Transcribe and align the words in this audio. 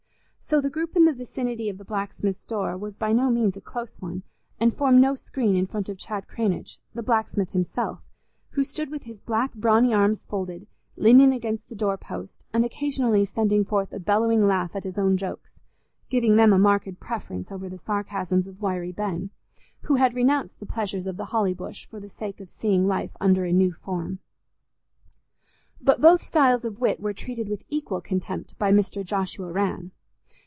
So 0.53 0.59
the 0.59 0.69
group 0.69 0.97
in 0.97 1.05
the 1.05 1.13
vicinity 1.13 1.69
of 1.69 1.77
the 1.77 1.85
blacksmith's 1.85 2.43
door 2.43 2.75
was 2.75 2.93
by 2.97 3.13
no 3.13 3.29
means 3.29 3.55
a 3.55 3.61
close 3.61 4.01
one, 4.01 4.23
and 4.59 4.75
formed 4.75 4.99
no 4.99 5.15
screen 5.15 5.55
in 5.55 5.65
front 5.65 5.87
of 5.87 5.97
Chad 5.97 6.27
Cranage, 6.27 6.77
the 6.93 7.01
blacksmith 7.01 7.51
himself, 7.51 8.01
who 8.49 8.65
stood 8.65 8.91
with 8.91 9.03
his 9.03 9.21
black 9.21 9.53
brawny 9.53 9.93
arms 9.93 10.25
folded, 10.25 10.67
leaning 10.97 11.31
against 11.31 11.69
the 11.69 11.75
door 11.75 11.95
post, 11.95 12.43
and 12.51 12.65
occasionally 12.65 13.23
sending 13.23 13.63
forth 13.63 13.93
a 13.93 13.99
bellowing 13.99 14.45
laugh 14.45 14.75
at 14.75 14.83
his 14.83 14.97
own 14.97 15.15
jokes, 15.15 15.57
giving 16.09 16.35
them 16.35 16.51
a 16.51 16.59
marked 16.59 16.99
preference 16.99 17.49
over 17.49 17.69
the 17.69 17.77
sarcasms 17.77 18.45
of 18.45 18.61
Wiry 18.61 18.91
Ben, 18.91 19.29
who 19.83 19.95
had 19.95 20.13
renounced 20.13 20.59
the 20.59 20.65
pleasures 20.65 21.07
of 21.07 21.15
the 21.15 21.25
Holly 21.31 21.53
Bush 21.53 21.85
for 21.85 22.01
the 22.01 22.09
sake 22.09 22.41
of 22.41 22.49
seeing 22.49 22.85
life 22.85 23.15
under 23.21 23.45
a 23.45 23.53
new 23.53 23.71
form. 23.71 24.19
But 25.81 26.01
both 26.01 26.21
styles 26.21 26.65
of 26.65 26.81
wit 26.81 26.99
were 26.99 27.13
treated 27.13 27.47
with 27.47 27.63
equal 27.69 28.01
contempt 28.01 28.53
by 28.59 28.73
Mr. 28.73 29.01
Joshua 29.05 29.49
Rann. 29.49 29.91